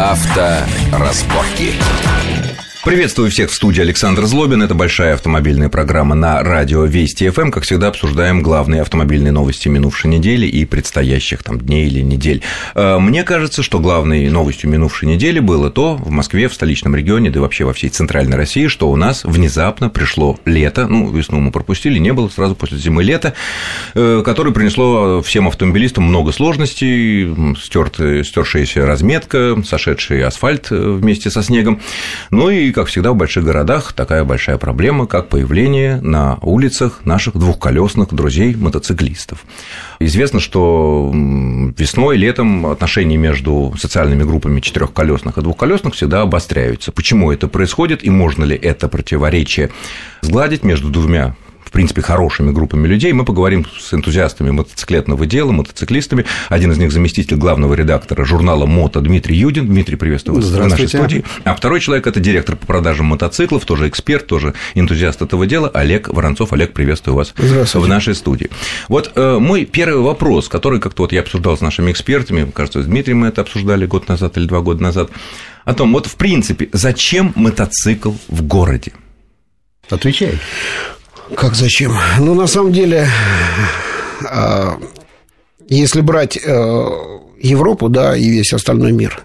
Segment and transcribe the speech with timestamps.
[0.00, 1.74] Авторазборки.
[2.82, 4.62] Приветствую всех в студии Александр Злобин.
[4.62, 7.50] Это большая автомобильная программа на радио Вести ФМ.
[7.50, 12.42] Как всегда, обсуждаем главные автомобильные новости минувшей недели и предстоящих там дней или недель.
[12.74, 17.28] Э, мне кажется, что главной новостью минувшей недели было то в Москве, в столичном регионе,
[17.28, 20.86] да и вообще во всей центральной России, что у нас внезапно пришло лето.
[20.86, 23.34] Ну, весну мы пропустили, не было сразу после зимы лета,
[23.94, 27.54] э, которое принесло всем автомобилистам много сложностей,
[28.24, 31.82] стершаяся разметка, сошедший асфальт э, вместе со снегом.
[32.30, 37.34] Ну и как всегда, в больших городах такая большая проблема, как появление на улицах наших
[37.34, 39.44] двухколесных друзей-мотоциклистов.
[39.98, 46.92] Известно, что весной, летом отношения между социальными группами четырехколесных и двухколесных всегда обостряются.
[46.92, 49.70] Почему это происходит и можно ли это противоречие
[50.22, 51.34] сгладить между двумя
[51.70, 53.12] в принципе, хорошими группами людей.
[53.12, 56.24] Мы поговорим с энтузиастами мотоциклетного дела, мотоциклистами.
[56.48, 59.68] Один из них заместитель главного редактора журнала «Мото» Дмитрий Юдин.
[59.68, 61.24] Дмитрий, приветствую вас в нашей студии.
[61.44, 66.08] А второй человек– это директор по продажам мотоциклов, тоже эксперт, тоже энтузиаст этого дела, Олег
[66.08, 66.52] Воронцов.
[66.52, 68.50] Олег, приветствую вас в нашей студии.
[68.88, 72.86] Вот э, мой первый вопрос, который как-то вот я обсуждал с нашими экспертами, кажется, с
[72.86, 75.10] Дмитрием мы это обсуждали год назад или два года назад,
[75.64, 78.92] о том, вот в принципе, зачем мотоцикл в городе?
[79.88, 80.36] Отвечай.
[81.36, 81.92] Как зачем?
[82.18, 83.06] Ну, на самом деле,
[84.28, 84.78] а,
[85.68, 86.86] если брать э,
[87.40, 89.22] Европу, да, и весь остальной мир,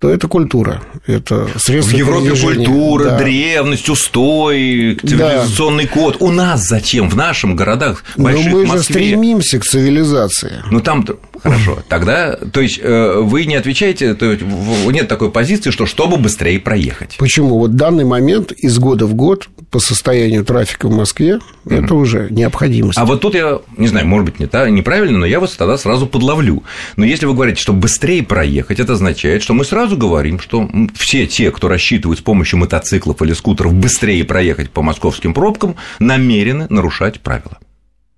[0.00, 0.80] то это культура.
[1.06, 3.18] Это средство В Европе культура, да.
[3.18, 5.90] древность, устой, цивилизационный да.
[5.90, 6.16] код.
[6.20, 7.10] У нас зачем?
[7.10, 10.62] В наших городах, больших Но мы же стремимся к цивилизации.
[10.70, 11.04] Ну, там
[11.42, 11.78] Хорошо.
[11.88, 16.58] Тогда, то есть, э, вы не отвечаете, то есть, нет такой позиции, что чтобы быстрее
[16.60, 17.16] проехать.
[17.18, 17.58] Почему?
[17.58, 21.84] Вот в данный момент из года в год по состоянию трафика в Москве mm-hmm.
[21.84, 22.98] это уже необходимость.
[22.98, 25.78] А вот тут я, не знаю, может быть, не та, неправильно, но я вас тогда
[25.78, 26.62] сразу подловлю.
[26.96, 31.26] Но если вы говорите, что быстрее проехать, это означает, что мы сразу говорим, что все
[31.26, 37.20] те, кто рассчитывает с помощью мотоциклов или скутеров быстрее проехать по московским пробкам, намерены нарушать
[37.20, 37.58] правила.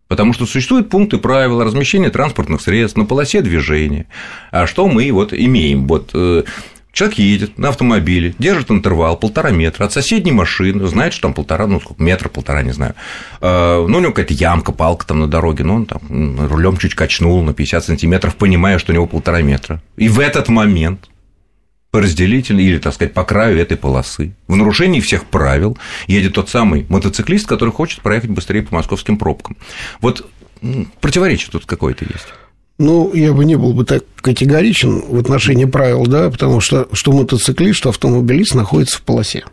[0.08, 4.06] Потому что существуют пункты правил размещения транспортных средств на полосе движения.
[4.50, 5.86] А что мы вот имеем?
[5.86, 6.42] Вот э,
[6.92, 11.66] Человек едет на автомобиле, держит интервал полтора метра от соседней машины, знает, что там полтора,
[11.66, 12.94] ну сколько, метра, полтора, не знаю.
[13.40, 16.00] Э, ну, у него какая-то ямка, палка там на дороге, ну, он там
[16.48, 19.80] рулем чуть качнул на 50 сантиметров, понимая, что у него полтора метра.
[19.96, 21.08] И в этот момент
[21.92, 24.32] по разделительной или, так сказать, по краю этой полосы.
[24.48, 25.76] В нарушении всех правил
[26.06, 29.58] едет тот самый мотоциклист, который хочет проехать быстрее по московским пробкам.
[30.00, 30.26] Вот
[31.00, 32.28] противоречие тут какое-то есть.
[32.78, 37.12] Ну, я бы не был бы так категоричен в отношении правил, да, потому что что
[37.12, 39.44] мотоциклист, что автомобилист находится в полосе.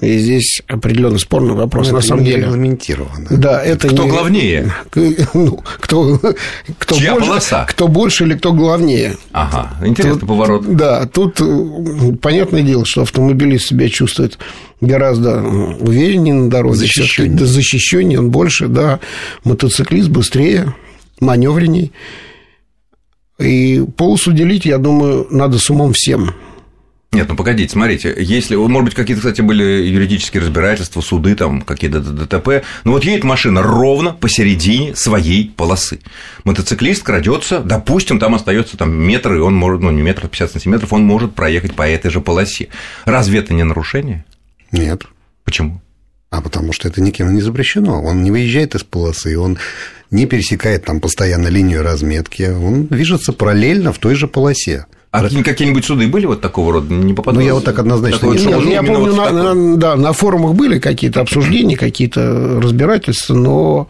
[0.00, 2.42] И здесь определенно спорный вопрос, ну, на самом деле.
[2.42, 3.28] регламентировано.
[3.30, 4.10] Да, это кто не...
[4.10, 4.74] главнее?
[5.32, 6.20] Ну, кто,
[6.78, 7.64] кто, Чья больше, полоса?
[7.64, 9.16] кто больше или кто главнее?
[9.32, 10.76] Ага, интересный тут, поворот.
[10.76, 14.38] Да, тут э, понятное дело, что автомобилист себя чувствует
[14.82, 19.00] гораздо увереннее на дороге, защищеннее, да, защищеннее он больше, да,
[19.44, 20.74] мотоциклист быстрее,
[21.20, 21.92] маневренней.
[23.38, 26.34] И полосу делить, я думаю, надо с умом всем.
[27.16, 32.00] Нет, ну погодите, смотрите, если, может быть, какие-то, кстати, были юридические разбирательства, суды, там, какие-то
[32.00, 36.00] ДТП, ну вот едет машина ровно посередине своей полосы.
[36.44, 40.52] Мотоциклист крадется, допустим, там остается там метр, и он может, ну не метр, а 50
[40.52, 42.68] сантиметров, он может проехать по этой же полосе.
[43.06, 44.26] Разве это не нарушение?
[44.70, 45.04] Нет.
[45.42, 45.80] Почему?
[46.28, 48.02] А потому что это никем не запрещено.
[48.02, 49.56] Он не выезжает из полосы, он
[50.10, 54.84] не пересекает там постоянно линию разметки, он движется параллельно в той же полосе.
[55.16, 56.92] А какие-нибудь суды были вот такого рода?
[56.92, 57.44] Не попадалось?
[57.44, 60.54] Ну, я вот так однозначно не Нет, Я помню, вот на, на, да, на форумах
[60.54, 63.88] были какие-то обсуждения, какие-то разбирательства, но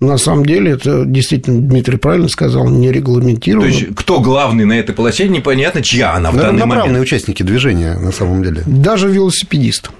[0.00, 3.70] на самом деле, это действительно Дмитрий правильно сказал, не регламентировано.
[3.70, 6.98] То есть, кто главный на этой полосе, непонятно, чья она в данный момент.
[6.98, 8.62] Участники движения, на самом деле.
[8.66, 9.90] Даже велосипедист.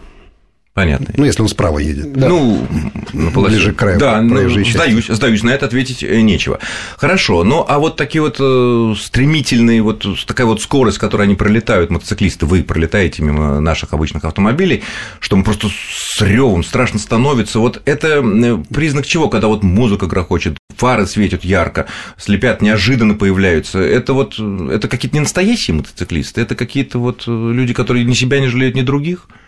[0.74, 1.06] Понятно.
[1.16, 2.12] Ну, если он справа едет.
[2.14, 2.28] Да.
[2.28, 2.66] Ну,
[3.12, 3.54] на полосе.
[3.54, 4.00] Ближе к краю.
[4.00, 6.58] Да, ну, сдаюсь, сдаюсь, на это ответить э, нечего.
[6.96, 11.90] Хорошо, ну, а вот такие вот э, стремительные, вот такая вот скорость, которой они пролетают,
[11.90, 14.82] мотоциклисты, вы пролетаете мимо наших обычных автомобилей,
[15.20, 17.60] что мы просто с ревом страшно становится.
[17.60, 21.86] Вот это э, признак чего, когда вот музыка грохочет, фары светят ярко,
[22.18, 23.78] слепят, неожиданно появляются.
[23.78, 28.48] Это вот, это какие-то не настоящие мотоциклисты, это какие-то вот люди, которые ни себя не
[28.48, 29.28] жалеют, ни других–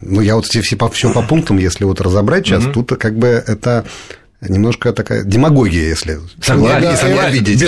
[0.00, 2.84] ну, я вот все, все, по, все по пунктам, если вот разобрать сейчас, угу.
[2.84, 3.86] тут как бы это
[4.42, 7.32] немножко такая демагогия, если согласен, да, согласен.
[7.32, 7.60] видеть.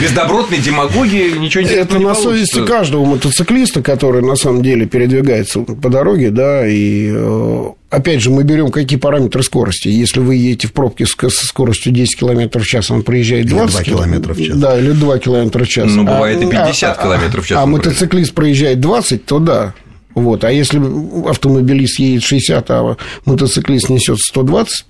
[0.00, 2.22] Бездобротной, демагогии ничего не Это на получится.
[2.22, 8.30] совести каждого мотоциклиста, который на самом деле передвигается по дороге, да, и э, опять же,
[8.30, 9.88] мы берем какие параметры скорости.
[9.88, 13.94] Если вы едете в пробке со скоростью 10 км в час, он проезжает 20 или
[13.94, 14.56] км в час.
[14.56, 15.90] Да, или 2 км в час.
[15.90, 17.58] Ну, а, бывает и 50 а, а км в час.
[17.58, 19.74] А, мотоциклист проезжает 20, то да.
[20.14, 20.44] Вот.
[20.44, 20.80] А если
[21.28, 24.84] автомобилист едет 60, а мотоциклист несет 120,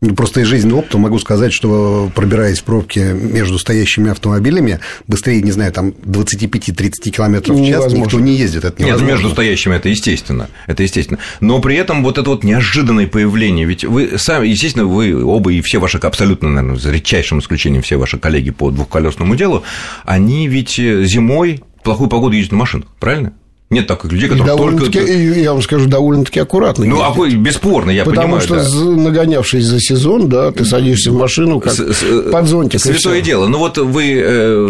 [0.00, 5.42] ну, Просто из жизненного опыта могу сказать, что пробираясь в пробке между стоящими автомобилями, быстрее,
[5.42, 7.96] не знаю, там 25-30 км в час невозможно.
[7.96, 8.64] никто не ездит.
[8.64, 9.06] Это ну, невозможно.
[9.06, 10.48] Нет, между стоящими это естественно.
[10.68, 11.18] Это естественно.
[11.40, 13.66] Но при этом вот это вот неожиданное появление.
[13.66, 17.96] Ведь вы сами, естественно, вы оба и все ваши, абсолютно, наверное, за редчайшим исключением все
[17.96, 19.64] ваши коллеги по двухколесному делу,
[20.04, 23.32] они ведь э, зимой в плохую погоду ездят на машинах, правильно?
[23.70, 24.98] Нет таких людей, которые только...
[24.98, 26.86] Я вам скажу, довольно-таки аккуратно.
[26.86, 27.06] Ну, ездят.
[27.06, 28.40] а вы, бесспорно, я Потому понимаю.
[28.40, 29.02] Потому что, да.
[29.02, 32.80] нагонявшись за сезон, да, ты садишься в машину как с, под зонтик.
[32.80, 33.46] Святое дело.
[33.46, 34.68] Ну, вот вы э,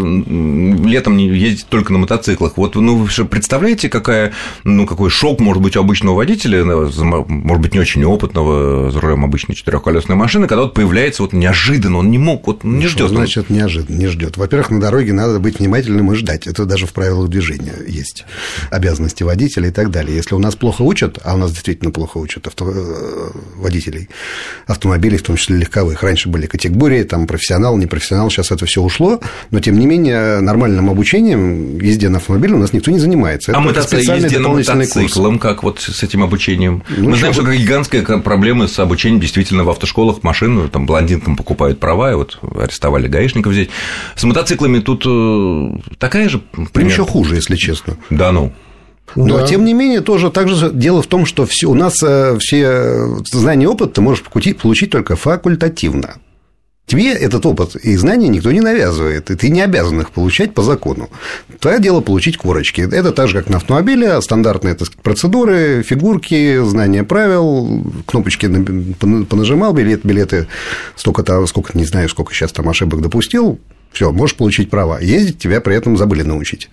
[0.85, 2.57] летом ездите только на мотоциклах.
[2.57, 4.33] Вот, ну, вы представляете, какая,
[4.65, 9.01] ну, какой шок может быть у обычного водителя, ну, может быть, не очень опытного, за
[9.01, 13.11] рулем обычной четырехколесной машины, когда вот появляется вот неожиданно, он не мог, вот не ждет.
[13.11, 14.37] Значит, неожиданно, не ждет.
[14.37, 16.49] Во-первых, на дороге надо быть внимательным и ждать.
[16.49, 18.25] Это даже в правилах движения есть
[18.89, 20.17] обязанности водителя и так далее.
[20.17, 22.67] Если у нас плохо учат, а у нас действительно плохо учат авто...
[22.69, 24.09] Э, водителей
[24.67, 29.21] автомобилей, в том числе легковых, раньше были категории, там профессионал, непрофессионал, сейчас это все ушло,
[29.51, 33.53] но тем не менее нормальным обучением езде на автомобиле у нас никто не занимается.
[33.53, 35.43] Это а это специальный езде дополнительный на курс.
[35.43, 36.83] как вот с этим обучением?
[36.89, 41.79] Ну, Мы знаем, что гигантская проблема с обучением действительно в автошколах машину там блондинкам покупают
[41.81, 43.69] права, и вот арестовали гаишников здесь.
[44.17, 46.69] С мотоциклами тут э, такая же примерно.
[46.75, 47.97] Ну, еще хуже, если честно.
[48.11, 48.53] Да ну.
[49.15, 49.47] Но, да.
[49.47, 53.17] тем не менее, тоже также дело в том, что все, у нас э, все э,
[53.31, 56.17] знания и опыт ты можешь получить, получить только факультативно.
[56.89, 60.63] Тебе этот опыт и знания никто не навязывает, и ты не обязан их получать по
[60.63, 61.11] закону.
[61.61, 62.81] Твое дело получить корочки.
[62.81, 68.47] Это так же, как на автомобиле, стандартные так сказать, процедуры, фигурки, знания правил, кнопочки
[69.29, 70.49] понажимал, билет, билеты
[70.97, 73.61] столько-то, сколько, не знаю, сколько сейчас там ошибок допустил,
[73.93, 74.99] все, можешь получить права.
[74.99, 76.71] Ездить тебя при этом забыли научить.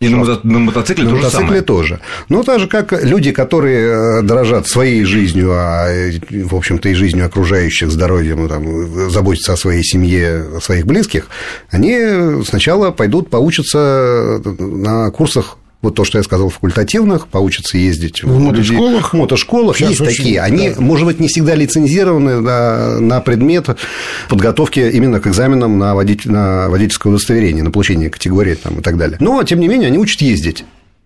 [0.00, 1.62] И на, мото- на мотоцикле на тоже мотоцикле самое.
[1.62, 2.00] тоже.
[2.28, 6.94] Ну, так же, как люди, которые э, дорожат своей жизнью, а, э, в общем-то, и
[6.94, 11.28] жизнью окружающих, здоровьем, там, э, заботятся о своей семье, о своих близких,
[11.70, 18.26] они сначала пойдут поучатся на курсах вот то, что я сказал, факультативных, получится ездить в,
[18.26, 19.12] в мотошколах.
[19.12, 20.40] В мотошколах Сейчас есть очень, такие.
[20.40, 20.80] Они, да.
[20.80, 23.68] может быть, не всегда лицензированы на, на предмет
[24.28, 28.96] подготовки именно к экзаменам на, водитель, на водительское удостоверение, на получение категории там, и так
[28.96, 29.18] далее.
[29.20, 30.64] Но, тем не менее, они учат ездить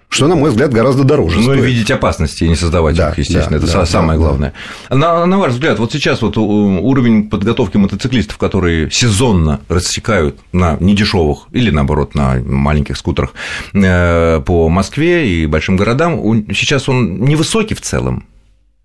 [0.09, 1.37] что, на мой взгляд, гораздо дороже.
[1.37, 1.59] Ну, стоит.
[1.59, 4.53] и видеть опасности и не создавать да, их, естественно, да, это да, самое да, главное.
[4.89, 4.97] Да.
[4.97, 11.47] На, на ваш взгляд, вот сейчас вот уровень подготовки мотоциклистов, которые сезонно рассекают на недешевых
[11.53, 13.35] или, наоборот, на маленьких скутерах
[13.75, 16.19] э, по Москве и большим городам,
[16.55, 18.25] сейчас он невысокий в целом.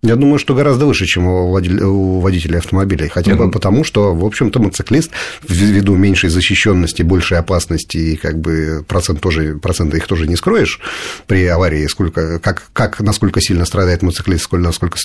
[0.03, 3.07] Я думаю, что гораздо выше, чем у, водителей автомобилей.
[3.07, 3.45] Хотя угу.
[3.45, 5.11] бы потому, что, в общем-то, мотоциклист
[5.47, 10.81] ввиду меньшей защищенности, большей опасности и как бы процент тоже, процента их тоже не скроешь
[11.25, 14.97] при аварии, сколько, как, как, насколько сильно страдает мотоциклист, сколько, насколько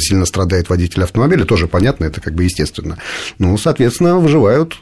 [0.00, 2.96] сильно страдает водитель автомобиля, тоже понятно, это как бы естественно.
[3.38, 4.78] Ну, соответственно, выживают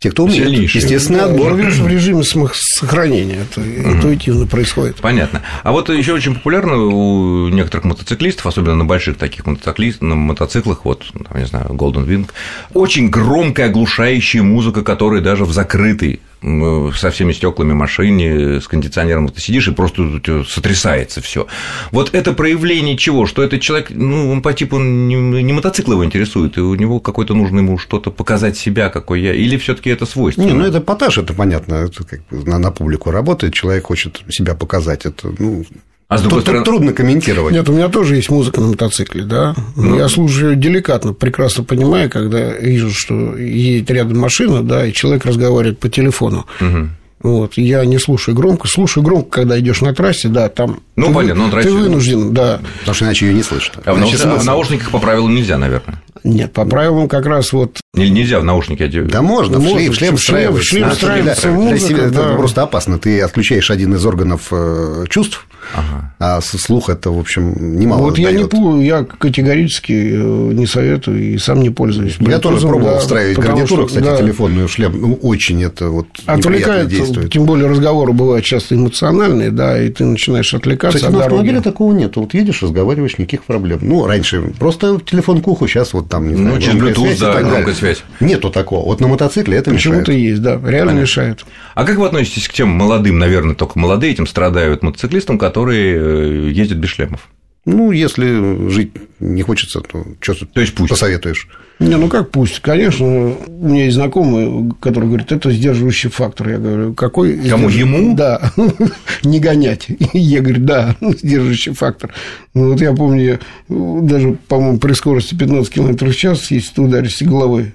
[0.00, 0.44] те, кто умеет.
[0.44, 0.82] Сильнейшие.
[0.82, 1.50] Естественный ну, отбор.
[1.50, 2.22] Ну, Живешь в режиме
[2.54, 3.40] сохранения.
[3.42, 4.96] Это интуитивно происходит.
[4.96, 5.42] Понятно.
[5.62, 10.86] А вот еще очень популярно у некоторых мотоциклистов, особенно на больших таких мотоциклистах, на мотоциклах,
[10.86, 12.30] вот, там, не знаю, Golden Wing,
[12.72, 19.40] очень громкая, оглушающая музыка, которая даже в закрытой со всеми стеклами машине, с кондиционером ты
[19.40, 21.46] сидишь и просто тут сотрясается все.
[21.90, 23.26] Вот это проявление чего?
[23.26, 27.00] Что этот человек, ну, он по типу не, не мотоцикл его интересует, и у него
[27.00, 30.42] какой-то нужно ему что-то показать себя, какой я, или все-таки это свойство?
[30.42, 34.22] Не, ну это поташ, это понятно, это как бы на, на публику работает, человек хочет
[34.30, 35.64] себя показать, это, ну,
[36.10, 36.64] а с другой Тут стороны...
[36.64, 37.54] трудно комментировать.
[37.54, 39.54] Нет, у меня тоже есть музыка на мотоцикле, да.
[39.76, 39.96] Ну...
[39.96, 45.78] Я слушаю деликатно, прекрасно понимаю, когда вижу, что едет рядом машина, да, и человек разговаривает
[45.78, 46.46] по телефону.
[46.60, 46.88] Угу.
[47.22, 48.66] Вот, я не слушаю громко.
[48.66, 50.80] Слушаю громко, когда идешь на трассе, да, там.
[50.96, 51.68] Ну, ты, понятно, ну, на трассе.
[51.68, 52.60] Ты вынужден, да.
[52.80, 53.78] Потому что иначе ее не слышат.
[53.84, 54.14] А в, науш...
[54.14, 56.02] в наушниках по правилам нельзя, наверное.
[56.24, 57.78] Нет, по правилам как раз вот.
[57.94, 59.12] Нельзя в наушнике одевать.
[59.12, 60.62] Да можно, можно, в шлем, шлем, шлем, шлем.
[60.62, 62.26] Шлем встраивается музыка, для себя, да.
[62.26, 62.98] Это просто опасно.
[62.98, 66.14] Ты отключаешь один из органов э, чувств, ага.
[66.18, 71.38] а слух это, в общем, немало Вот я не я категорически э, не советую и
[71.38, 72.16] сам не пользуюсь.
[72.20, 74.16] Я тоже пробовал да, встраивать гарнитуру, кстати, да.
[74.16, 77.32] телефонную шлем, ну, очень это вот Отвлекает, действует.
[77.32, 81.92] тем более разговоры бывают часто эмоциональные, да, и ты начинаешь отвлекаться Кстати, на автомобиле такого
[81.92, 82.16] нет.
[82.16, 83.80] Вот едешь, разговариваешь, никаких проблем.
[83.82, 87.42] Ну, раньше просто телефон к уху, сейчас вот там, не знаю, Ну, через Bluetooth, да,
[87.42, 88.02] громкая связь.
[88.20, 88.84] Нету такого.
[88.84, 91.00] Вот на мотоцикле это Почему-то есть, да, реально Понятно.
[91.00, 91.44] мешает.
[91.74, 96.50] А как вы относитесь к тем молодым, наверное, только молодые этим страдают мотоциклистам, которые э,
[96.50, 97.28] ездят без шлемов?
[97.66, 100.90] Ну, если жить не хочется, то что то есть пусть.
[100.90, 101.46] посоветуешь?
[101.78, 102.60] Не, ну как пусть.
[102.60, 106.48] Конечно, у меня есть знакомый, который говорит, это сдерживающий фактор.
[106.48, 107.36] Я говорю, какой?
[107.48, 108.14] Кому ему?
[108.14, 108.52] Да,
[109.22, 109.86] не гонять.
[110.12, 112.12] Я говорю, да, сдерживающий фактор.
[112.54, 117.24] Ну, вот я помню, даже, по-моему, при скорости 15 км в час, если ты ударишься
[117.24, 117.74] головой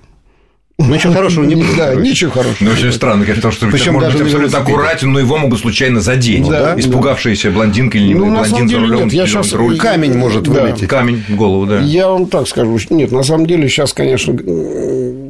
[0.77, 1.77] ну, ничего хорошего не будет.
[1.77, 2.57] Да, ничего хорошего.
[2.59, 6.47] Ну, очень странно, конечно, что Причем может быть абсолютно аккуратен, но его могут случайно задеть.
[6.47, 9.07] Да, Испугавшаяся блондинка или ну, блондин за рулем.
[9.07, 9.77] Я сейчас руль.
[9.77, 10.89] Камень может вылететь.
[10.89, 11.79] Камень в голову, да.
[11.79, 12.77] Я вам так скажу.
[12.89, 14.33] Нет, на самом деле сейчас, конечно,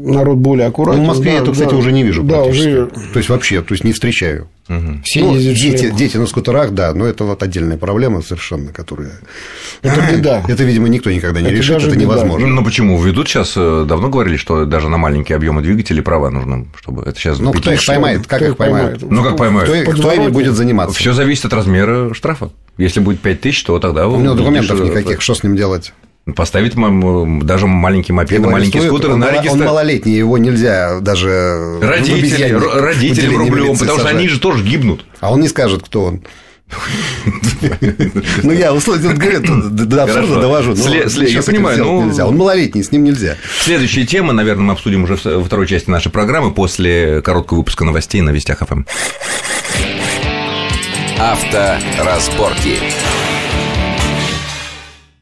[0.05, 0.99] народ более аккуратен.
[0.99, 2.87] Ну, в Москве да, я это, кстати, да, уже не вижу да, уже...
[2.87, 4.47] То есть, вообще, то есть, не встречаю.
[4.67, 5.01] Угу.
[5.03, 9.11] Все ну, дети, дети на скутерах, да, но это вот отдельная проблема совершенно, которая...
[9.81, 10.43] Это беда.
[10.47, 12.01] Это, видимо, никто никогда не это решит, это беда.
[12.01, 12.47] невозможно.
[12.47, 13.01] Ну, почему?
[13.01, 17.19] Ведут сейчас, э, давно говорили, что даже на маленькие объемы двигателей права нужно, чтобы это
[17.19, 17.39] сейчас...
[17.39, 19.01] Ну, кто их поймает, как их поймает?
[19.01, 19.69] Ну, как поймают?
[19.69, 20.97] Кто, кто ими будет заниматься?
[20.97, 22.49] Все зависит от размера штрафа.
[22.77, 24.07] Если будет 5 тысяч, то тогда...
[24.07, 25.93] У него документов никаких, что с ним делать?
[26.33, 26.73] Поставить
[27.45, 29.61] даже маленький мопед, маленький скутер на регистрацию.
[29.61, 35.05] Он малолетний, его нельзя даже родители, родители в рублевом, потому что они же тоже гибнут.
[35.19, 36.23] А он не скажет, кто он.
[38.41, 40.73] Ну, я условно говорю, до абсурда довожу.
[40.73, 42.05] Я понимаю, ну...
[42.05, 42.25] нельзя.
[42.25, 43.35] Он малолетний, с ним нельзя.
[43.61, 48.21] Следующая тема, наверное, мы обсудим уже во второй части нашей программы после короткого выпуска новостей
[48.21, 48.83] на Вестях ФМ.
[51.19, 51.99] Авторазборки.
[52.03, 53.24] разборки.